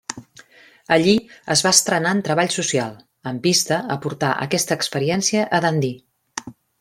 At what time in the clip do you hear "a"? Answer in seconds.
3.97-4.01, 5.59-5.65